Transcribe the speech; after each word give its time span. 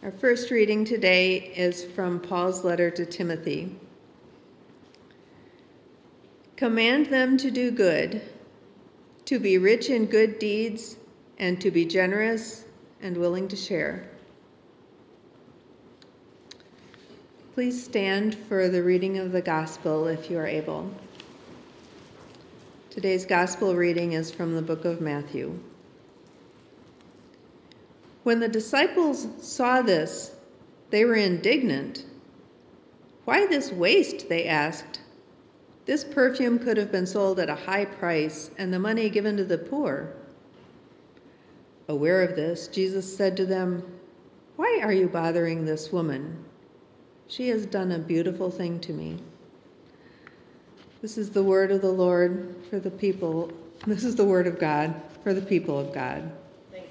Our 0.00 0.12
first 0.12 0.52
reading 0.52 0.84
today 0.84 1.52
is 1.56 1.82
from 1.82 2.20
Paul's 2.20 2.62
letter 2.62 2.88
to 2.88 3.04
Timothy. 3.04 3.74
Command 6.54 7.06
them 7.06 7.36
to 7.36 7.50
do 7.50 7.72
good, 7.72 8.22
to 9.24 9.40
be 9.40 9.58
rich 9.58 9.90
in 9.90 10.06
good 10.06 10.38
deeds, 10.38 10.98
and 11.40 11.60
to 11.60 11.72
be 11.72 11.84
generous 11.84 12.64
and 13.02 13.16
willing 13.16 13.48
to 13.48 13.56
share. 13.56 14.08
Please 17.54 17.82
stand 17.82 18.36
for 18.36 18.68
the 18.68 18.84
reading 18.84 19.18
of 19.18 19.32
the 19.32 19.42
gospel 19.42 20.06
if 20.06 20.30
you 20.30 20.38
are 20.38 20.46
able. 20.46 20.88
Today's 22.90 23.26
gospel 23.26 23.74
reading 23.74 24.12
is 24.12 24.30
from 24.30 24.54
the 24.54 24.62
book 24.62 24.84
of 24.84 25.00
Matthew. 25.00 25.58
When 28.28 28.40
the 28.40 28.46
disciples 28.48 29.26
saw 29.40 29.80
this, 29.80 30.36
they 30.90 31.06
were 31.06 31.14
indignant. 31.14 32.04
Why 33.24 33.46
this 33.46 33.72
waste? 33.72 34.28
They 34.28 34.44
asked. 34.44 35.00
This 35.86 36.04
perfume 36.04 36.58
could 36.58 36.76
have 36.76 36.92
been 36.92 37.06
sold 37.06 37.40
at 37.40 37.48
a 37.48 37.54
high 37.54 37.86
price 37.86 38.50
and 38.58 38.70
the 38.70 38.78
money 38.78 39.08
given 39.08 39.38
to 39.38 39.44
the 39.44 39.56
poor. 39.56 40.12
Aware 41.88 42.22
of 42.22 42.36
this, 42.36 42.68
Jesus 42.68 43.16
said 43.16 43.34
to 43.38 43.46
them, 43.46 43.82
Why 44.56 44.80
are 44.82 44.92
you 44.92 45.08
bothering 45.08 45.64
this 45.64 45.90
woman? 45.90 46.44
She 47.28 47.48
has 47.48 47.64
done 47.64 47.92
a 47.92 47.98
beautiful 47.98 48.50
thing 48.50 48.78
to 48.80 48.92
me. 48.92 49.22
This 51.00 51.16
is 51.16 51.30
the 51.30 51.44
word 51.44 51.70
of 51.72 51.80
the 51.80 51.92
Lord 51.92 52.54
for 52.68 52.78
the 52.78 52.90
people. 52.90 53.50
This 53.86 54.04
is 54.04 54.16
the 54.16 54.26
word 54.26 54.46
of 54.46 54.58
God 54.58 54.94
for 55.24 55.32
the 55.32 55.40
people 55.40 55.78
of 55.78 55.94
God. 55.94 56.30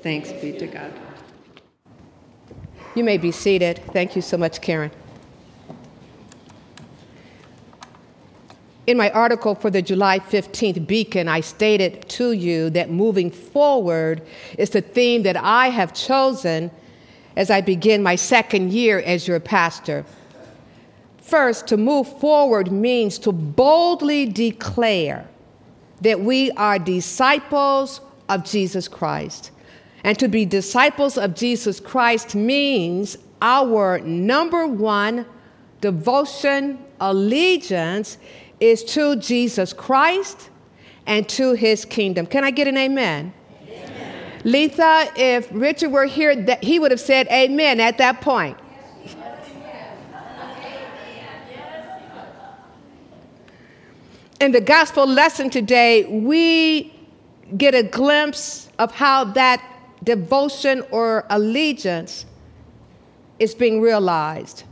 Thanks 0.02 0.32
be 0.32 0.52
to 0.54 0.66
God. 0.66 0.92
You 2.98 3.04
may 3.04 3.20
be 3.20 3.32
seated. 3.32 3.80
Thank 3.94 4.16
you 4.16 4.24
so 4.24 4.38
much, 4.38 4.60
Karen. 4.60 4.90
In 8.88 8.98
my 8.98 9.12
article 9.12 9.54
for 9.54 9.70
the 9.70 9.84
July 9.84 10.18
15th 10.18 10.88
Beacon, 10.88 11.28
I 11.28 11.42
stated 11.42 12.10
to 12.10 12.32
you 12.32 12.72
that 12.72 12.90
moving 12.90 13.30
forward 13.30 14.24
is 14.58 14.72
the 14.72 14.82
theme 14.82 15.22
that 15.22 15.38
I 15.38 15.70
have 15.70 15.94
chosen 15.94 16.72
as 17.36 17.52
I 17.52 17.62
begin 17.62 18.02
my 18.02 18.16
second 18.16 18.74
year 18.74 18.98
as 19.02 19.28
your 19.28 19.40
pastor. 19.40 20.04
First, 21.22 21.68
to 21.68 21.78
move 21.78 22.08
forward 22.20 22.72
means 22.72 23.20
to 23.20 23.32
boldly 23.32 24.26
declare 24.26 25.30
that 26.02 26.20
we 26.20 26.50
are 26.54 26.80
disciples 26.80 28.02
of 28.28 28.44
Jesus 28.44 28.88
Christ. 28.88 29.52
And 30.08 30.18
to 30.20 30.30
be 30.30 30.46
disciples 30.46 31.18
of 31.18 31.36
Jesus 31.36 31.82
Christ 31.82 32.34
means 32.34 33.18
our 33.42 34.00
number 34.00 34.66
one 34.66 35.26
devotion, 35.82 36.80
allegiance 37.02 38.18
is 38.62 38.86
to 38.86 39.18
Jesus 39.18 39.74
Christ 39.74 40.50
and 41.08 41.28
to 41.28 41.56
his 41.56 41.84
kingdom. 41.84 42.26
Can 42.26 42.46
I 42.46 42.52
get 42.52 42.70
an 42.70 42.78
amen? 42.78 43.34
amen. 43.68 44.42
Letha, 44.46 45.12
if 45.18 45.50
Richard 45.52 45.90
were 45.90 46.06
here, 46.06 46.38
that 46.38 46.64
he 46.64 46.80
would 46.80 46.92
have 46.92 47.02
said 47.02 47.28
amen 47.28 47.82
at 47.82 47.98
that 47.98 48.22
point. 48.22 48.58
In 54.40 54.54
the 54.54 54.62
gospel 54.62 55.06
lesson 55.06 55.50
today, 55.50 56.06
we 56.06 56.94
get 57.58 57.76
a 57.76 57.84
glimpse 57.84 58.70
of 58.80 58.94
how 58.94 59.26
that 59.26 59.74
devotion 60.04 60.84
or 60.92 61.26
allegiance 61.30 62.26
is 63.40 63.54
being 63.56 63.82
realized. 63.82 64.64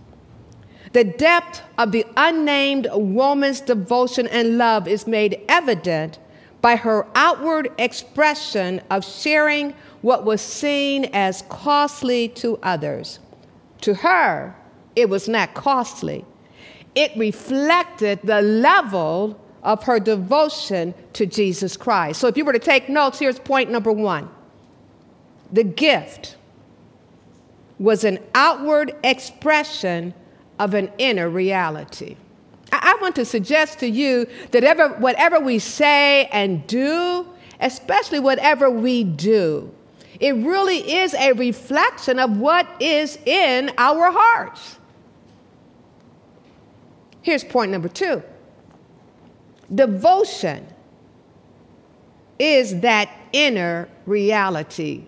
The 0.93 1.03
depth 1.03 1.61
of 1.77 1.91
the 1.91 2.05
unnamed 2.15 2.87
woman's 2.93 3.59
devotion 3.59 4.27
and 4.27 4.57
love 4.57 4.87
is 4.87 5.07
made 5.07 5.41
evident 5.49 6.19
by 6.61 6.77
her 6.77 7.05
outward 7.15 7.69
expression 7.77 8.81
of 8.89 9.03
sharing 9.03 9.73
what 10.01 10.23
was 10.23 10.41
seen 10.41 11.05
as 11.13 11.43
costly 11.49 12.29
to 12.29 12.57
others. 12.63 13.19
To 13.81 13.93
her, 13.93 14.55
it 14.95 15.09
was 15.09 15.27
not 15.27 15.53
costly. 15.53 16.25
It 16.95 17.11
reflected 17.17 18.19
the 18.23 18.41
level 18.41 19.39
of 19.63 19.83
her 19.83 19.99
devotion 19.99 20.93
to 21.13 21.25
Jesus 21.25 21.75
Christ. 21.75 22.21
So 22.21 22.27
if 22.27 22.37
you 22.37 22.45
were 22.45 22.53
to 22.53 22.59
take 22.59 22.87
notes, 22.87 23.19
here's 23.19 23.37
point 23.37 23.69
number 23.69 23.91
one 23.91 24.29
the 25.55 25.63
gift 25.63 26.35
was 27.79 28.03
an 28.03 28.19
outward 28.35 28.93
expression 29.03 30.13
of 30.59 30.73
an 30.73 30.91
inner 30.97 31.29
reality. 31.29 32.17
I, 32.73 32.97
want 33.01 33.15
to 33.15 33.25
suggest 33.25 33.79
to 33.79 33.87
you 33.87 34.27
that 34.51 34.65
ever, 34.65 34.89
whatever 34.89 35.39
we 35.39 35.59
say 35.59 36.25
and 36.25 36.65
do, 36.67 37.25
especially 37.61 38.19
whatever 38.19 38.69
we 38.69 39.05
do, 39.05 39.73
it 40.19 40.33
really 40.35 40.97
is 40.97 41.13
a 41.13 41.31
reflection 41.33 42.19
of 42.19 42.37
what 42.37 42.67
is 42.81 43.17
in 43.25 43.71
our 43.77 44.11
hearts. 44.11 44.77
Here's 47.21 47.45
point 47.45 47.71
number 47.71 47.87
two 47.87 48.21
devotion 49.73 50.67
is 52.39 52.81
that 52.81 53.09
inner 53.31 53.87
reality 54.05 55.05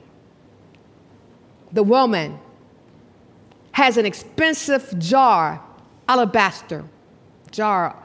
the 1.78 1.84
woman 1.84 2.40
has 3.74 3.98
an 3.98 4.06
expensive 4.08 4.98
jar, 4.98 5.62
alabaster 6.10 6.84
jar 7.52 7.96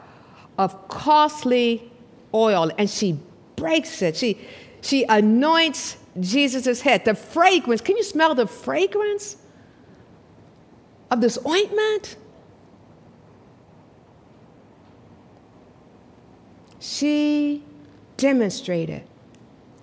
of 0.58 0.88
costly 0.88 1.90
oil, 2.34 2.70
and 2.76 2.90
she 2.90 3.18
breaks 3.56 4.02
it. 4.02 4.14
She, 4.14 4.38
she 4.82 5.06
anoints 5.08 5.96
Jesus' 6.20 6.82
head. 6.82 7.06
The 7.06 7.14
fragrance, 7.14 7.80
can 7.80 7.96
you 7.96 8.02
smell 8.02 8.34
the 8.34 8.46
fragrance 8.46 9.38
of 11.10 11.22
this 11.22 11.38
ointment? 11.46 12.16
She 16.78 17.64
demonstrated 18.18 19.04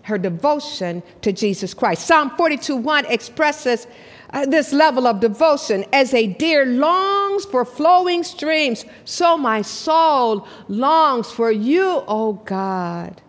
her 0.09 0.17
devotion 0.17 1.01
to 1.21 1.31
Jesus 1.31 1.73
Christ. 1.73 2.05
Psalm 2.05 2.31
42 2.31 2.75
1 2.75 3.05
expresses 3.05 3.87
uh, 4.31 4.45
this 4.45 4.73
level 4.73 5.07
of 5.07 5.19
devotion 5.19 5.85
as 5.93 6.13
a 6.13 6.27
deer 6.27 6.65
longs 6.65 7.45
for 7.45 7.65
flowing 7.65 8.23
streams, 8.23 8.85
so 9.05 9.37
my 9.37 9.61
soul 9.61 10.47
longs 10.67 11.31
for 11.31 11.51
you, 11.51 12.03
O 12.07 12.33
God. 12.33 13.21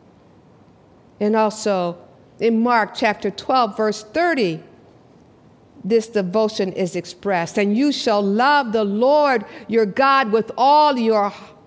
And 1.21 1.37
also 1.37 1.97
in 2.39 2.63
Mark 2.63 2.95
chapter 2.95 3.31
12, 3.31 3.77
verse 3.77 4.03
30, 4.03 4.63
this 5.85 6.09
devotion 6.09 6.73
is 6.73 6.97
expressed. 6.97 7.59
And 7.59 7.77
you 7.77 7.93
shall 7.93 8.23
love 8.23 8.73
the 8.73 8.85
Lord 8.85 9.45
your 9.69 9.87
God 9.87 10.33
with 10.33 10.51
all 10.57 10.99
your 10.99 11.29
heart 11.29 11.59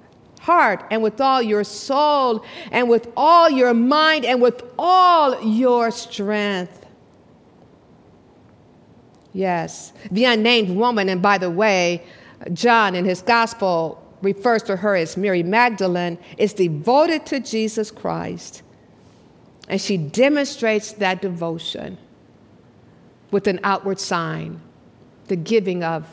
and 0.47 1.01
with 1.01 1.21
all 1.21 1.41
your 1.41 1.63
soul 1.63 2.43
and 2.71 2.89
with 2.89 3.07
all 3.15 3.49
your 3.49 3.73
mind 3.73 4.25
and 4.25 4.41
with 4.41 4.63
all 4.77 5.41
your 5.43 5.91
strength. 5.91 6.85
Yes, 9.33 9.93
the 10.11 10.25
unnamed 10.25 10.75
woman, 10.75 11.09
and 11.09 11.21
by 11.21 11.37
the 11.37 11.49
way, 11.49 12.03
John 12.53 12.93
in 12.93 13.05
his 13.05 13.21
gospel 13.21 13.99
refers 14.21 14.63
to 14.63 14.75
her 14.77 14.95
as 14.95 15.17
Mary 15.17 15.43
Magdalene, 15.43 16.17
is 16.37 16.53
devoted 16.53 17.25
to 17.27 17.39
Jesus 17.39 17.91
Christ. 17.91 18.61
And 19.67 19.79
she 19.79 19.97
demonstrates 19.97 20.93
that 20.93 21.21
devotion 21.21 21.97
with 23.31 23.47
an 23.47 23.59
outward 23.63 23.99
sign, 23.99 24.61
the 25.27 25.35
giving 25.35 25.83
of 25.83 26.07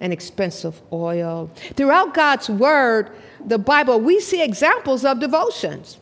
an 0.00 0.12
expensive 0.12 0.80
oil. 0.92 1.50
Throughout 1.74 2.14
God's 2.14 2.48
word, 2.48 3.10
the 3.44 3.58
Bible, 3.58 4.00
we 4.00 4.20
see 4.20 4.42
examples 4.42 5.04
of 5.04 5.20
devotions. 5.20 5.98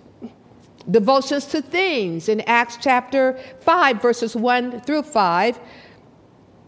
Devotions 0.91 1.47
to 1.47 1.63
things 1.63 2.29
in 2.29 2.41
Acts 2.43 2.79
chapter 2.81 3.39
5, 3.61 4.03
verses 4.03 4.37
1 4.37 4.81
through 4.83 5.03
5. 5.03 5.59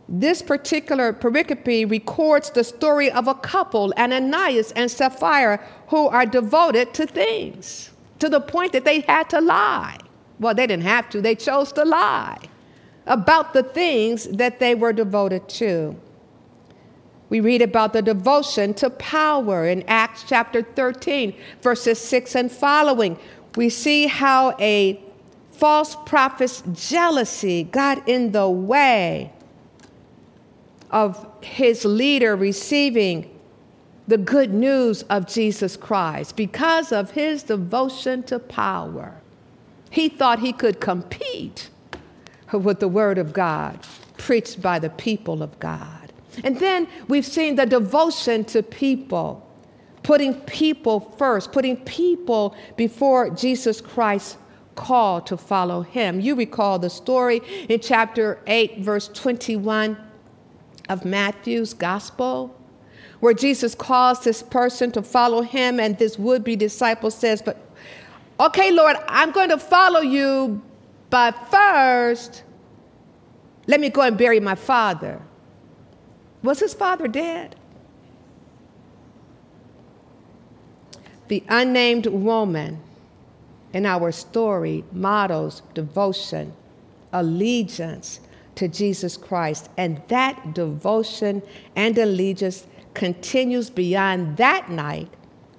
This 0.08 0.40
particular 0.40 1.12
pericope 1.12 1.90
records 1.90 2.50
the 2.50 2.62
story 2.62 3.11
of 3.11 3.26
a 3.26 3.34
couple, 3.34 3.93
Ananias 3.99 4.73
and 4.73 4.90
Sapphira, 4.90 5.61
who 5.88 6.06
are 6.08 6.25
devoted 6.25 6.94
to 6.94 7.06
things 7.06 7.90
to 8.20 8.28
the 8.28 8.40
point 8.40 8.73
that 8.73 8.84
they 8.84 9.00
had 9.00 9.28
to 9.31 9.40
lie. 9.40 9.99
Well, 10.38 10.55
they 10.55 10.67
didn't 10.67 10.84
have 10.84 11.11
to, 11.11 11.20
they 11.20 11.34
chose 11.34 11.73
to 11.73 11.84
lie 11.84 12.38
about 13.06 13.52
the 13.52 13.62
things 13.62 14.25
that 14.25 14.58
they 14.58 14.75
were 14.75 14.93
devoted 14.93 15.49
to. 15.49 15.96
We 17.28 17.40
read 17.40 17.62
about 17.62 17.93
the 17.93 18.02
devotion 18.02 18.75
to 18.75 18.90
power 18.90 19.67
in 19.67 19.82
Acts 19.88 20.25
chapter 20.28 20.62
13, 20.62 21.34
verses 21.61 21.99
6 21.99 22.37
and 22.37 22.52
following. 22.52 23.19
We 23.56 23.69
see 23.69 24.06
how 24.06 24.55
a 24.61 25.00
false 25.50 25.96
prophet's 26.06 26.62
jealousy 26.73 27.64
got 27.64 28.08
in 28.08 28.32
the 28.32 28.49
way 28.49 29.32
of 30.90 31.26
his 31.43 31.84
leader 31.84 32.37
receiving 32.37 33.31
the 34.06 34.19
good 34.19 34.52
news 34.52 35.02
of 35.05 35.26
Jesus 35.26 35.76
Christ 35.76 36.37
because 36.37 36.93
of 36.93 37.11
his 37.11 37.43
devotion 37.43 38.23
to 38.25 38.38
power. 38.38 39.14
He 39.90 40.08
thought 40.08 40.38
he 40.38 40.52
could 40.52 40.81
compete 40.81 41.70
with 42.52 42.78
the 42.78 42.88
Word 42.88 43.19
of 43.19 43.32
God 43.32 43.81
preached 44.17 44.62
by 44.62 44.78
the 44.78 44.90
people 44.90 45.43
of 45.43 45.58
God. 45.58 45.96
And 46.44 46.59
then 46.59 46.88
we've 47.09 47.27
seen 47.27 47.56
the 47.56 47.67
devotion 47.67 48.44
to 48.47 48.62
people, 48.62 49.49
putting 50.03 50.35
people 50.43 51.00
first, 51.00 51.53
putting 51.53 51.77
people 51.79 52.55
before 52.77 53.31
Jesus 53.31 53.81
Christ 53.81 54.38
called 54.75 55.27
to 55.27 55.37
follow 55.37 55.83
him. 55.83 56.21
You 56.21 56.35
recall 56.35 56.79
the 56.79 56.91
story 56.91 57.41
in 57.69 57.81
chapter 57.81 58.38
8, 58.47 58.81
verse 58.81 59.09
21 59.09 59.97
of 60.88 61.05
Matthew's 61.05 61.75
gospel, 61.75 62.55
where 63.21 63.35
Jesus 63.35 63.75
calls 63.75 64.23
this 64.23 64.43
person 64.43 64.93
to 64.93 65.03
follow 65.03 65.43
him, 65.43 65.81
and 65.81 65.99
this 65.99 66.19
would 66.19 66.44
be 66.44 66.55
disciple 66.55 67.11
says, 67.11 67.43
But 67.43 67.59
okay, 68.38 68.71
Lord, 68.71 68.97
I'm 69.09 69.33
going 69.33 69.49
to 69.49 69.59
follow 69.59 70.00
you, 70.00 70.62
but 71.11 71.33
first, 71.50 72.44
let 73.67 73.81
me 73.81 73.88
go 73.88 74.03
and 74.03 74.17
bury 74.17 74.38
my 74.38 74.55
father. 74.55 75.21
Was 76.47 76.61
his 76.61 76.75
father 76.75 77.09
dead? 77.09 77.57
The 81.27 81.43
unnamed 81.49 82.07
woman 82.07 82.81
in 83.73 83.85
our 83.85 84.13
story 84.13 84.85
models 84.93 85.63
devotion, 85.75 86.53
allegiance 87.13 88.21
to 88.55 88.69
Jesus 88.69 89.17
Christ. 89.17 89.71
And 89.77 90.01
that 90.07 90.55
devotion 90.55 91.43
and 91.75 91.99
allegiance 91.99 92.65
continues 92.95 93.69
beyond 93.69 94.37
that 94.37 94.71
night 94.71 95.09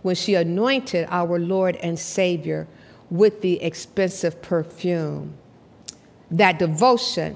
when 0.04 0.16
she 0.16 0.36
anointed 0.36 1.06
our 1.12 1.38
Lord 1.38 1.76
and 1.78 2.00
Savior 2.00 2.66
with 3.12 3.42
the 3.42 3.62
expensive 3.62 4.42
perfume. 4.42 5.34
That 6.32 6.60
devotion 6.60 7.36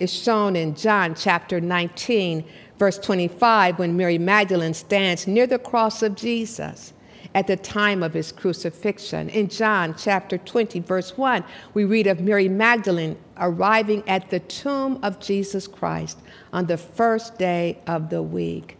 is 0.00 0.12
shown 0.12 0.56
in 0.56 0.74
John 0.74 1.14
chapter 1.14 1.60
19, 1.60 2.44
verse 2.78 2.98
25, 2.98 3.78
when 3.78 3.96
Mary 3.96 4.18
Magdalene 4.18 4.74
stands 4.74 5.26
near 5.26 5.46
the 5.46 5.58
cross 5.58 6.02
of 6.02 6.14
Jesus 6.14 6.92
at 7.34 7.46
the 7.46 7.56
time 7.56 8.02
of 8.02 8.14
his 8.14 8.30
crucifixion. 8.30 9.28
In 9.28 9.48
John 9.48 9.94
chapter 9.98 10.38
20, 10.38 10.80
verse 10.80 11.16
1, 11.18 11.44
we 11.74 11.84
read 11.84 12.06
of 12.06 12.20
Mary 12.20 12.48
Magdalene 12.48 13.16
arriving 13.38 14.04
at 14.06 14.30
the 14.30 14.40
tomb 14.40 15.00
of 15.02 15.18
Jesus 15.18 15.66
Christ 15.66 16.18
on 16.52 16.66
the 16.66 16.76
first 16.76 17.36
day 17.36 17.78
of 17.86 18.10
the 18.10 18.22
week. 18.22 18.76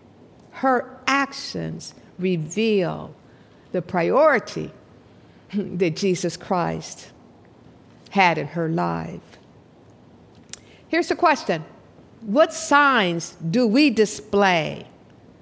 Her 0.52 0.98
actions 1.06 1.94
reveal 2.18 3.14
the 3.72 3.82
priority 3.82 4.70
that 5.54 5.96
Jesus 5.96 6.36
Christ 6.36 7.10
had 8.10 8.38
in 8.38 8.46
her 8.46 8.68
life. 8.68 9.38
Here's 10.86 11.08
the 11.08 11.16
question 11.16 11.64
What 12.26 12.52
signs 12.52 13.36
do 13.50 13.66
we 13.66 13.90
display 13.90 14.86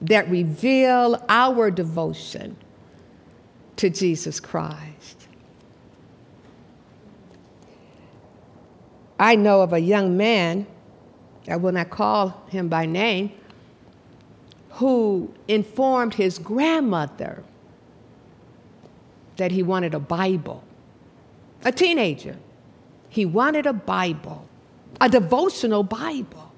that 0.02 0.28
reveal 0.28 1.22
our 1.28 1.70
devotion 1.70 2.56
to 3.82 3.90
Jesus 3.90 4.38
Christ. 4.38 5.26
I 9.18 9.34
know 9.34 9.62
of 9.62 9.72
a 9.72 9.78
young 9.78 10.16
man, 10.16 10.66
I 11.48 11.56
will 11.56 11.72
not 11.72 11.90
call 11.90 12.42
him 12.48 12.68
by 12.68 12.86
name, 12.86 13.32
who 14.70 15.32
informed 15.48 16.14
his 16.14 16.38
grandmother 16.38 17.42
that 19.36 19.50
he 19.50 19.62
wanted 19.64 19.94
a 19.94 19.98
Bible. 19.98 20.62
A 21.64 21.72
teenager. 21.72 22.36
He 23.08 23.26
wanted 23.26 23.66
a 23.66 23.72
Bible, 23.72 24.48
a 25.00 25.08
devotional 25.08 25.82
Bible, 25.82 26.51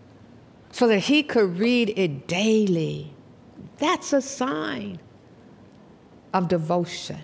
so 0.74 0.88
that 0.88 0.98
he 0.98 1.22
could 1.22 1.56
read 1.56 1.94
it 1.96 2.26
daily. 2.26 3.08
That's 3.78 4.12
a 4.12 4.20
sign 4.20 4.98
of 6.32 6.48
devotion. 6.48 7.20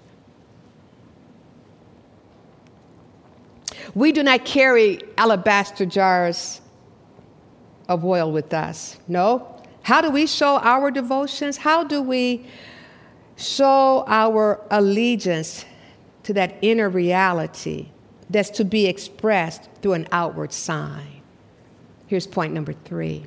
We 3.92 4.12
do 4.12 4.22
not 4.22 4.44
carry 4.44 5.02
alabaster 5.18 5.84
jars 5.84 6.60
of 7.88 8.04
oil 8.04 8.30
with 8.30 8.54
us. 8.54 9.00
No. 9.08 9.60
How 9.82 10.00
do 10.00 10.12
we 10.12 10.28
show 10.28 10.58
our 10.58 10.92
devotions? 10.92 11.56
How 11.56 11.82
do 11.82 12.00
we 12.00 12.46
show 13.34 14.04
our 14.06 14.64
allegiance 14.70 15.64
to 16.22 16.32
that 16.34 16.54
inner 16.62 16.88
reality 16.88 17.88
that's 18.30 18.50
to 18.50 18.64
be 18.64 18.86
expressed 18.86 19.68
through 19.82 19.94
an 19.94 20.06
outward 20.12 20.52
sign? 20.52 21.22
Here's 22.06 22.28
point 22.28 22.54
number 22.54 22.74
three. 22.84 23.24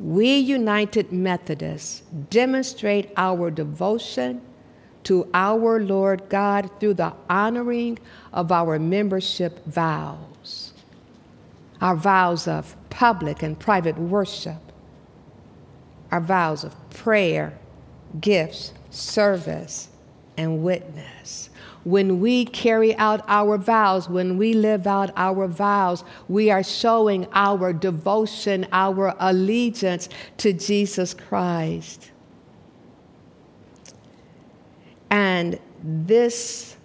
We 0.00 0.38
United 0.38 1.12
Methodists 1.12 2.02
demonstrate 2.30 3.12
our 3.18 3.50
devotion 3.50 4.40
to 5.04 5.28
our 5.34 5.78
Lord 5.78 6.28
God 6.30 6.70
through 6.80 6.94
the 6.94 7.12
honoring 7.28 7.98
of 8.32 8.50
our 8.50 8.78
membership 8.78 9.62
vows, 9.66 10.72
our 11.82 11.96
vows 11.96 12.48
of 12.48 12.74
public 12.88 13.42
and 13.42 13.58
private 13.58 13.98
worship, 13.98 14.72
our 16.10 16.20
vows 16.20 16.64
of 16.64 16.74
prayer, 16.88 17.58
gifts, 18.22 18.72
service, 18.90 19.90
and 20.38 20.62
witness 20.64 21.49
when 21.84 22.20
we 22.20 22.44
carry 22.44 22.94
out 22.96 23.24
our 23.28 23.56
vows, 23.56 24.08
when 24.08 24.36
we 24.36 24.52
live 24.52 24.86
out 24.86 25.10
our 25.16 25.46
vows, 25.46 26.04
we 26.28 26.50
are 26.50 26.62
showing 26.62 27.26
our 27.32 27.72
devotion, 27.72 28.66
our 28.72 29.14
allegiance 29.18 30.08
to 30.38 30.52
Jesus 30.52 31.14
Christ. 31.14 32.10
And 35.10 35.58
this 35.82 36.76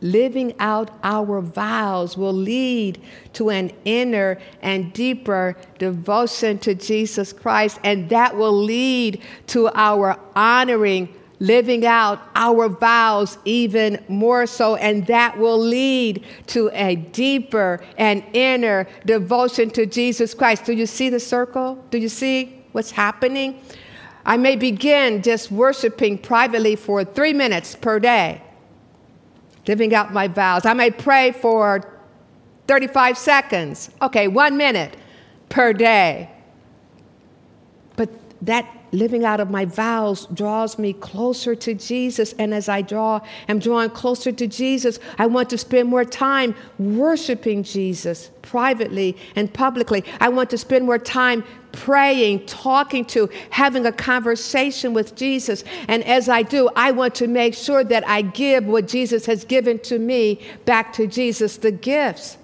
living 0.00 0.52
out 0.58 0.90
our 1.02 1.40
vows 1.40 2.16
will 2.16 2.32
lead 2.32 3.00
to 3.32 3.50
an 3.50 3.70
inner 3.84 4.38
and 4.60 4.92
deeper 4.92 5.56
devotion 5.78 6.58
to 6.58 6.74
Jesus 6.74 7.32
Christ, 7.32 7.78
and 7.84 8.08
that 8.08 8.36
will 8.36 8.52
lead 8.52 9.22
to 9.48 9.68
our 9.74 10.18
honoring 10.34 11.14
living 11.42 11.84
out 11.84 12.22
our 12.36 12.68
vows 12.68 13.36
even 13.44 14.02
more 14.06 14.46
so, 14.46 14.76
and 14.76 15.04
that 15.08 15.36
will 15.36 15.58
lead 15.58 16.24
to 16.46 16.70
a 16.72 16.94
deeper 16.94 17.84
and 17.98 18.22
inner 18.32 18.86
devotion 19.06 19.68
to 19.68 19.84
Jesus 19.84 20.34
Christ. 20.34 20.64
Do 20.64 20.72
you 20.72 20.86
see 20.86 21.10
the 21.10 21.18
circle? 21.18 21.84
Do 21.90 21.98
you 21.98 22.08
see 22.08 22.64
what's 22.70 22.92
happening? 22.92 23.60
I 24.24 24.36
may 24.36 24.54
begin 24.54 25.20
just 25.20 25.50
worshiping 25.50 26.16
privately 26.16 26.76
for 26.76 27.04
three 27.04 27.32
minutes 27.32 27.74
per 27.74 27.98
day, 27.98 28.40
living 29.66 29.92
out 29.96 30.12
my 30.12 30.28
vows. 30.28 30.64
I 30.64 30.74
may 30.74 30.92
pray 30.92 31.32
for 31.32 31.98
35 32.68 33.18
seconds. 33.18 33.90
Okay, 34.00 34.28
one 34.28 34.56
minute 34.56 34.96
per 35.48 35.72
day. 35.72 36.30
But 37.96 38.10
that 38.42 38.64
living 38.92 39.24
out 39.24 39.40
of 39.40 39.50
my 39.50 39.64
vows 39.64 40.26
draws 40.26 40.78
me 40.78 40.92
closer 40.92 41.54
to 41.54 41.74
Jesus. 41.74 42.34
And 42.38 42.52
as 42.54 42.68
I 42.68 42.82
draw, 42.82 43.20
am 43.48 43.58
drawing 43.58 43.90
closer 43.90 44.30
to 44.30 44.46
Jesus, 44.46 44.98
I 45.18 45.26
want 45.26 45.50
to 45.50 45.58
spend 45.58 45.88
more 45.88 46.04
time 46.04 46.54
worshiping 46.78 47.62
Jesus 47.62 48.30
privately 48.42 49.16
and 49.34 49.52
publicly. 49.52 50.04
I 50.20 50.28
want 50.28 50.50
to 50.50 50.58
spend 50.58 50.84
more 50.84 50.98
time 50.98 51.42
praying, 51.72 52.44
talking 52.44 53.04
to, 53.06 53.30
having 53.48 53.86
a 53.86 53.92
conversation 53.92 54.92
with 54.92 55.16
Jesus. 55.16 55.64
And 55.88 56.04
as 56.04 56.28
I 56.28 56.42
do, 56.42 56.68
I 56.76 56.92
want 56.92 57.14
to 57.16 57.26
make 57.26 57.54
sure 57.54 57.82
that 57.84 58.06
I 58.06 58.20
give 58.22 58.66
what 58.66 58.86
Jesus 58.86 59.24
has 59.24 59.44
given 59.44 59.78
to 59.80 59.98
me 59.98 60.40
back 60.66 60.92
to 60.94 61.06
Jesus 61.06 61.56
the 61.56 61.72
gifts, 61.72 62.36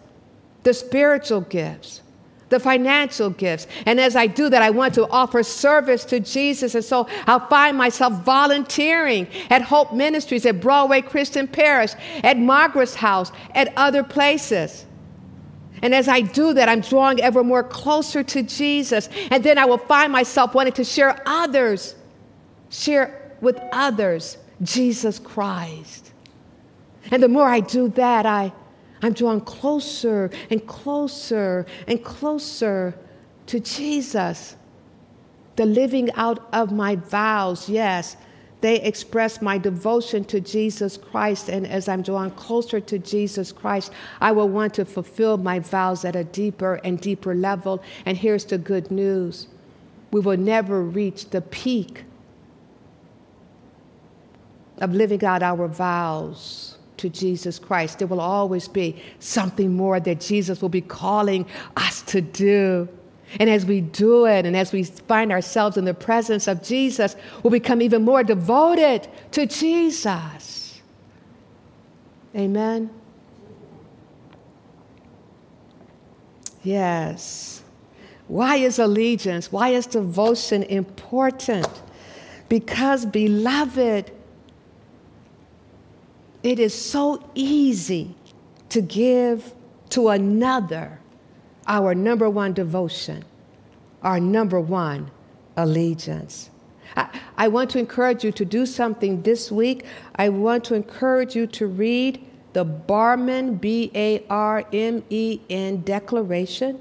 the 0.62 0.72
spiritual 0.72 1.42
gifts 1.42 2.00
the 2.48 2.58
financial 2.58 3.30
gifts. 3.30 3.66
And 3.86 4.00
as 4.00 4.16
I 4.16 4.26
do 4.26 4.48
that, 4.48 4.62
I 4.62 4.70
want 4.70 4.94
to 4.94 5.08
offer 5.08 5.42
service 5.42 6.04
to 6.06 6.20
Jesus. 6.20 6.74
And 6.74 6.84
so 6.84 7.06
I'll 7.26 7.46
find 7.48 7.76
myself 7.76 8.24
volunteering 8.24 9.28
at 9.50 9.62
Hope 9.62 9.92
Ministries, 9.92 10.46
at 10.46 10.60
Broadway 10.60 11.02
Christian 11.02 11.46
Parish, 11.46 11.92
at 12.24 12.38
Margaret's 12.38 12.94
house, 12.94 13.32
at 13.54 13.72
other 13.76 14.02
places. 14.02 14.86
And 15.82 15.94
as 15.94 16.08
I 16.08 16.22
do 16.22 16.54
that, 16.54 16.68
I'm 16.68 16.80
drawing 16.80 17.20
ever 17.20 17.44
more 17.44 17.62
closer 17.62 18.22
to 18.22 18.42
Jesus. 18.42 19.08
And 19.30 19.44
then 19.44 19.58
I 19.58 19.64
will 19.64 19.78
find 19.78 20.12
myself 20.12 20.54
wanting 20.54 20.72
to 20.74 20.84
share 20.84 21.22
others, 21.26 21.94
share 22.70 23.32
with 23.40 23.60
others 23.72 24.38
Jesus 24.62 25.18
Christ. 25.18 26.12
And 27.10 27.22
the 27.22 27.28
more 27.28 27.46
I 27.48 27.60
do 27.60 27.88
that, 27.90 28.26
I 28.26 28.52
I'm 29.02 29.12
drawn 29.12 29.40
closer 29.40 30.30
and 30.50 30.66
closer 30.66 31.66
and 31.86 32.02
closer 32.04 32.94
to 33.46 33.60
Jesus. 33.60 34.56
The 35.56 35.66
living 35.66 36.10
out 36.14 36.48
of 36.52 36.72
my 36.72 36.96
vows, 36.96 37.68
yes, 37.68 38.16
they 38.60 38.80
express 38.80 39.40
my 39.40 39.56
devotion 39.56 40.24
to 40.24 40.40
Jesus 40.40 40.96
Christ. 40.96 41.48
And 41.48 41.66
as 41.66 41.88
I'm 41.88 42.02
drawn 42.02 42.30
closer 42.32 42.80
to 42.80 42.98
Jesus 42.98 43.52
Christ, 43.52 43.92
I 44.20 44.32
will 44.32 44.48
want 44.48 44.74
to 44.74 44.84
fulfill 44.84 45.36
my 45.36 45.60
vows 45.60 46.04
at 46.04 46.16
a 46.16 46.24
deeper 46.24 46.80
and 46.84 47.00
deeper 47.00 47.34
level. 47.34 47.82
And 48.04 48.16
here's 48.16 48.44
the 48.44 48.58
good 48.58 48.90
news 48.90 49.48
we 50.10 50.20
will 50.20 50.38
never 50.38 50.82
reach 50.82 51.30
the 51.30 51.42
peak 51.42 52.04
of 54.78 54.94
living 54.94 55.22
out 55.24 55.42
our 55.42 55.68
vows 55.68 56.77
to 56.98 57.08
Jesus 57.08 57.58
Christ. 57.58 57.98
There 57.98 58.08
will 58.08 58.20
always 58.20 58.68
be 58.68 59.02
something 59.18 59.74
more 59.74 59.98
that 60.00 60.20
Jesus 60.20 60.60
will 60.60 60.68
be 60.68 60.80
calling 60.80 61.46
us 61.76 62.02
to 62.02 62.20
do. 62.20 62.88
And 63.38 63.50
as 63.50 63.66
we 63.66 63.80
do 63.82 64.26
it, 64.26 64.46
and 64.46 64.56
as 64.56 64.72
we 64.72 64.84
find 64.84 65.32
ourselves 65.32 65.76
in 65.76 65.84
the 65.84 65.94
presence 65.94 66.48
of 66.48 66.62
Jesus, 66.62 67.16
we'll 67.42 67.50
become 67.50 67.82
even 67.82 68.02
more 68.02 68.22
devoted 68.22 69.08
to 69.32 69.46
Jesus. 69.46 70.80
Amen. 72.34 72.90
Yes. 76.62 77.62
Why 78.28 78.56
is 78.56 78.78
allegiance, 78.78 79.50
why 79.50 79.70
is 79.70 79.86
devotion 79.86 80.62
important? 80.64 81.68
Because, 82.48 83.06
beloved, 83.06 84.10
it 86.42 86.58
is 86.58 86.74
so 86.74 87.22
easy 87.34 88.14
to 88.68 88.80
give 88.80 89.54
to 89.90 90.08
another 90.08 91.00
our 91.66 91.94
number 91.94 92.30
one 92.30 92.52
devotion, 92.52 93.24
our 94.02 94.20
number 94.20 94.60
one 94.60 95.10
allegiance. 95.56 96.50
I, 96.96 97.08
I, 97.36 97.48
want 97.48 97.70
to 97.70 97.78
encourage 97.78 98.24
you 98.24 98.32
to 98.32 98.44
do 98.44 98.64
something 98.64 99.22
this 99.22 99.52
week. 99.52 99.84
I 100.16 100.28
want 100.30 100.64
to 100.64 100.74
encourage 100.74 101.36
you 101.36 101.46
to 101.48 101.66
read 101.66 102.24
the 102.54 102.64
Barmen, 102.64 103.60
B 103.60 103.90
A 103.94 104.24
R 104.30 104.64
M 104.72 105.04
E 105.10 105.40
N, 105.50 105.82
Declaration 105.82 106.80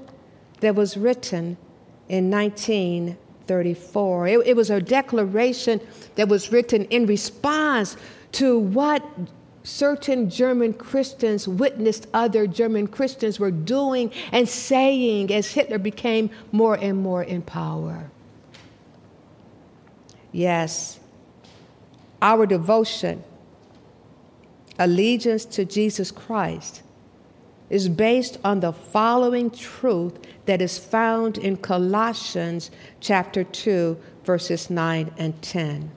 that 0.60 0.74
was 0.74 0.96
written 0.96 1.58
in 2.08 2.30
1934. 2.30 4.28
It, 4.28 4.46
it 4.46 4.56
was 4.56 4.70
a 4.70 4.80
declaration 4.80 5.80
that 6.14 6.28
was 6.28 6.50
written 6.50 6.86
in 6.86 7.04
response 7.06 7.96
to 8.32 8.58
what 8.58 9.04
certain 9.62 10.30
German 10.30 10.72
Christians 10.72 11.46
witnessed 11.46 12.06
other 12.14 12.46
German 12.46 12.86
Christians 12.86 13.38
were 13.38 13.50
doing 13.50 14.12
and 14.32 14.48
saying 14.48 15.32
as 15.32 15.52
Hitler 15.52 15.78
became 15.78 16.30
more 16.52 16.74
and 16.74 16.98
more 16.98 17.22
in 17.22 17.42
power. 17.42 18.10
Yes, 20.32 21.00
our 22.20 22.46
devotion, 22.46 23.22
allegiance 24.78 25.44
to 25.46 25.64
Jesus 25.64 26.10
Christ, 26.10 26.82
is 27.70 27.88
based 27.88 28.38
on 28.44 28.60
the 28.60 28.72
following 28.72 29.50
truth 29.50 30.18
that 30.46 30.62
is 30.62 30.78
found 30.78 31.36
in 31.38 31.56
Colossians 31.56 32.70
chapter 33.00 33.44
2 33.44 33.96
verses 34.24 34.70
9 34.70 35.10
and 35.18 35.40
10. 35.42 35.90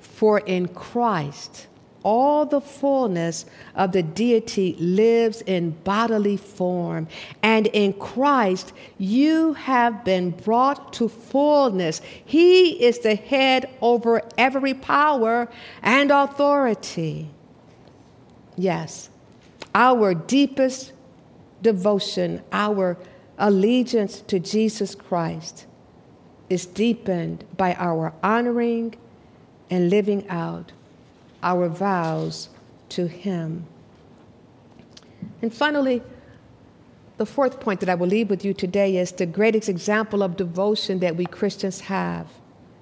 For 0.00 0.40
in 0.40 0.68
Christ 0.68 1.66
all 2.08 2.46
the 2.46 2.60
fullness 2.62 3.44
of 3.74 3.92
the 3.92 4.02
deity 4.02 4.74
lives 4.78 5.42
in 5.42 5.68
bodily 5.84 6.38
form. 6.38 7.06
And 7.42 7.66
in 7.66 7.92
Christ, 7.92 8.72
you 8.96 9.52
have 9.52 10.06
been 10.06 10.30
brought 10.30 10.94
to 10.94 11.10
fullness. 11.10 12.00
He 12.24 12.82
is 12.82 13.00
the 13.00 13.14
head 13.14 13.68
over 13.82 14.22
every 14.38 14.72
power 14.72 15.50
and 15.82 16.10
authority. 16.10 17.28
Yes, 18.56 19.10
our 19.74 20.14
deepest 20.14 20.94
devotion, 21.60 22.42
our 22.52 22.96
allegiance 23.36 24.22
to 24.22 24.40
Jesus 24.40 24.94
Christ 24.94 25.66
is 26.48 26.64
deepened 26.64 27.44
by 27.58 27.74
our 27.74 28.14
honoring 28.22 28.94
and 29.68 29.90
living 29.90 30.26
out 30.30 30.72
our 31.42 31.68
vows 31.68 32.48
to 32.90 33.06
Him. 33.06 33.66
And 35.42 35.52
finally, 35.52 36.02
the 37.16 37.26
fourth 37.26 37.60
point 37.60 37.80
that 37.80 37.88
I 37.88 37.94
will 37.94 38.06
leave 38.06 38.30
with 38.30 38.44
you 38.44 38.54
today 38.54 38.96
is 38.96 39.12
the 39.12 39.26
greatest 39.26 39.68
example 39.68 40.22
of 40.22 40.36
devotion 40.36 41.00
that 41.00 41.16
we 41.16 41.26
Christians 41.26 41.80
have 41.80 42.28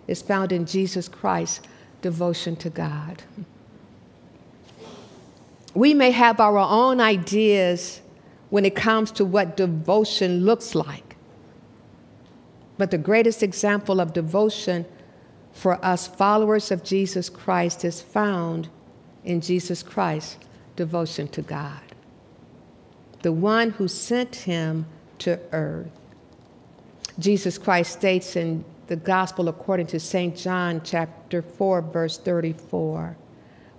is 0.07 0.23
found 0.23 0.53
in 0.53 0.67
Jesus 0.67 1.09
Christ's 1.09 1.67
devotion 2.03 2.55
to 2.57 2.71
God. 2.71 3.23
We 5.75 5.95
may 5.95 6.11
have 6.11 6.39
our 6.41 6.59
own 6.59 7.01
ideas 7.01 8.01
when 8.51 8.65
it 8.65 8.77
comes 8.77 9.11
to 9.13 9.25
what 9.25 9.57
devotion 9.57 10.45
looks 10.45 10.75
like, 10.75 11.17
but 12.79 12.91
the 12.91 12.99
greatest 12.99 13.43
example 13.43 14.01
of 14.01 14.13
devotion 14.13 14.87
for 15.57 15.83
us 15.83 16.07
followers 16.07 16.71
of 16.71 16.85
Jesus 16.85 17.31
Christ 17.31 17.83
is 17.83 18.03
found 18.03 18.69
in 19.25 19.41
Jesus 19.41 19.83
Christ's 19.83 20.37
devotion 20.77 21.27
to 21.29 21.41
God, 21.41 21.81
the 23.23 23.33
one 23.33 23.71
who 23.71 23.89
sent 23.89 24.37
him 24.37 24.85
to 25.21 25.41
earth. 25.53 25.91
Jesus 27.19 27.57
Christ 27.57 27.95
states 27.95 28.37
in 28.37 28.67
the 28.89 28.97
Gospel 28.97 29.49
according 29.49 29.87
to 29.87 29.99
St. 29.99 30.37
John 30.37 30.83
chapter 30.85 31.41
4 31.41 31.81
verse 31.81 32.19
34, 32.19 33.17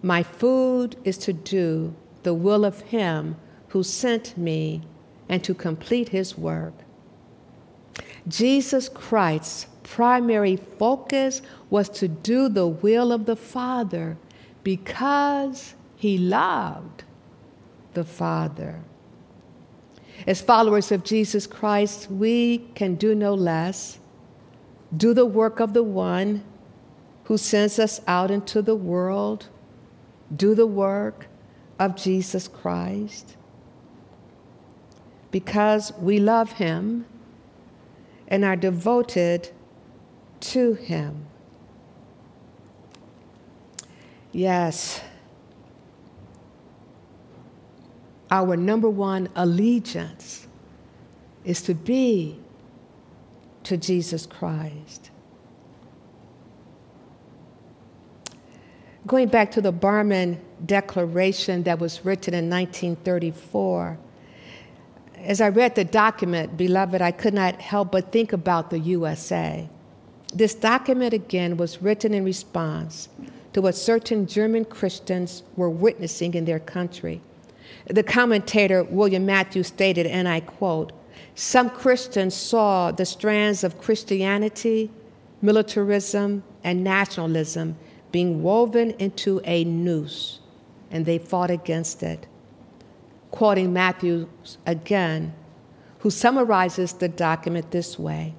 "My 0.02 0.24
food 0.24 0.96
is 1.04 1.20
to 1.20 1.32
do 1.32 1.94
the 2.24 2.34
will 2.34 2.66
of 2.66 2.82
him 2.82 3.36
who 3.68 3.84
sent 3.84 4.36
me 4.36 4.82
and 5.30 5.44
to 5.44 5.54
complete 5.54 6.10
his 6.10 6.36
work." 6.36 6.74
Jesus 8.28 8.90
Christ's 8.90 9.68
primary 9.88 10.58
focus 10.58 11.42
was 11.70 11.88
to 11.90 12.08
do 12.08 12.50
the 12.50 12.68
will 12.68 13.12
of 13.12 13.26
the 13.26 13.36
Father 13.36 14.18
because 14.64 15.76
he 15.96 16.18
loved 16.18 17.04
the 17.94 18.04
Father. 18.04 18.82
As 20.28 20.42
followers 20.42 20.92
of 20.92 21.04
Jesus 21.04 21.48
Christ, 21.48 22.12
we 22.12 22.60
can 22.76 22.96
do 22.96 23.16
no 23.16 23.34
less, 23.34 24.00
do 24.96 25.14
the 25.14 25.26
work 25.26 25.60
of 25.60 25.74
the 25.74 25.84
one 25.84 26.44
who 27.26 27.38
sends 27.38 27.80
us 27.80 28.02
out 28.08 28.30
into 28.30 28.62
the 28.62 28.76
world, 28.76 29.48
do 30.36 30.54
the 30.54 30.68
work 30.68 31.28
of 31.80 31.96
Jesus 31.96 32.48
Christ. 32.48 33.38
Because 35.32 35.94
we 36.00 36.20
love 36.20 36.54
him 36.54 37.06
and 38.28 38.44
are 38.44 38.56
devoted 38.56 39.52
to 40.40 40.74
him. 40.74 41.26
Yes, 44.32 45.02
our 48.30 48.58
number 48.58 48.90
one 48.90 49.30
allegiance 49.36 50.48
is 51.44 51.62
to 51.64 51.74
be 51.74 52.40
to 53.64 53.78
Jesus 53.78 54.26
Christ. 54.26 55.12
Going 59.06 59.30
back 59.30 59.52
to 59.52 59.62
the 59.62 59.72
Barmen 59.72 60.38
Declaration 60.66 61.64
that 61.64 61.80
was 61.80 62.04
written 62.04 62.34
in 62.34 62.50
1934, 62.50 63.98
as 65.18 65.40
I 65.40 65.50
read 65.50 65.76
the 65.76 65.86
document, 65.86 66.58
beloved, 66.58 67.02
I 67.02 67.12
could 67.12 67.34
not 67.34 67.62
help 67.62 67.92
but 67.94 68.12
think 68.12 68.34
about 68.34 68.70
the 68.70 68.80
USA. 68.80 69.70
This 70.34 70.54
document 70.54 71.14
again 71.14 71.58
was 71.58 71.82
written 71.82 72.14
in 72.14 72.26
response 72.26 73.10
to 73.54 73.62
what 73.62 73.76
certain 73.76 74.28
German 74.28 74.66
Christians 74.66 75.44
were 75.56 75.70
witnessing 75.70 76.34
in 76.34 76.46
their 76.46 76.60
country. 76.60 77.22
The 77.88 78.04
commentator 78.04 78.84
William 78.84 79.26
Matthews 79.26 79.68
stated, 79.68 80.06
and 80.06 80.28
I 80.28 80.42
quote, 80.42 80.92
Some 81.36 81.70
Christians 81.70 82.36
saw 82.36 82.92
the 82.92 83.06
strands 83.06 83.64
of 83.64 83.80
Christianity, 83.80 84.92
militarism, 85.42 86.44
and 86.64 86.84
nationalism 86.84 87.78
being 88.12 88.44
woven 88.44 88.92
into 89.00 89.42
a 89.44 89.64
noose, 89.64 90.40
and 90.92 91.06
they 91.06 91.18
fought 91.18 91.52
against 91.52 92.04
it. 92.04 92.28
Quoting 93.32 93.74
Matthews 93.74 94.58
again, 94.66 95.34
who 96.00 96.10
summarizes 96.10 96.94
the 96.94 97.10
document 97.10 97.72
this 97.72 97.98
way 97.98 98.34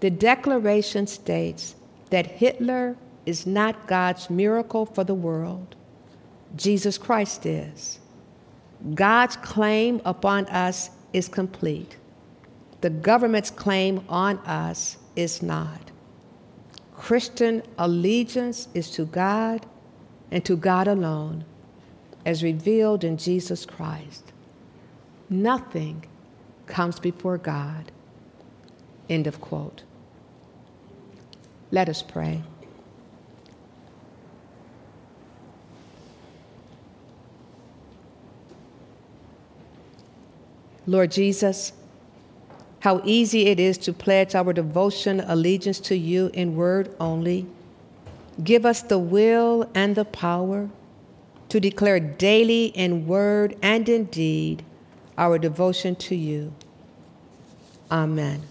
the 0.00 0.10
Declaration 0.10 1.06
states 1.06 1.74
that 2.10 2.26
Hitler 2.26 2.96
is 3.26 3.46
not 3.46 3.86
God's 3.86 4.30
miracle 4.30 4.86
for 4.86 5.04
the 5.04 5.14
world, 5.14 5.76
Jesus 6.56 6.98
Christ 6.98 7.46
is. 7.46 8.00
God's 8.94 9.36
claim 9.36 10.00
upon 10.04 10.46
us 10.46 10.90
is 11.12 11.28
complete. 11.28 11.96
the 12.80 12.90
government's 12.90 13.50
claim 13.50 14.02
on 14.08 14.38
us 14.38 14.96
is 15.16 15.42
not. 15.42 15.90
Christian 16.96 17.62
allegiance 17.78 18.68
is 18.74 18.90
to 18.92 19.04
God 19.06 19.66
and 20.30 20.44
to 20.44 20.56
God 20.56 20.88
alone, 20.88 21.44
as 22.24 22.42
revealed 22.42 23.04
in 23.04 23.16
Jesus 23.16 23.66
Christ. 23.66 24.32
Nothing 25.28 26.04
comes 26.66 26.98
before 26.98 27.38
God. 27.38 27.90
End 29.08 29.26
of 29.26 29.40
quote. 29.40 29.82
Let 31.70 31.88
us 31.88 32.02
pray. 32.02 32.42
Lord 40.86 41.12
Jesus, 41.12 41.72
how 42.80 43.00
easy 43.04 43.46
it 43.46 43.60
is 43.60 43.78
to 43.78 43.92
pledge 43.92 44.34
our 44.34 44.52
devotion, 44.52 45.20
allegiance 45.20 45.78
to 45.80 45.96
you 45.96 46.30
in 46.34 46.56
word 46.56 46.94
only. 46.98 47.46
Give 48.42 48.66
us 48.66 48.82
the 48.82 48.98
will 48.98 49.70
and 49.74 49.94
the 49.94 50.04
power 50.04 50.68
to 51.50 51.60
declare 51.60 52.00
daily 52.00 52.66
in 52.66 53.06
word 53.06 53.56
and 53.62 53.88
in 53.88 54.04
deed 54.06 54.64
our 55.18 55.38
devotion 55.38 55.94
to 55.96 56.16
you. 56.16 56.52
Amen. 57.90 58.49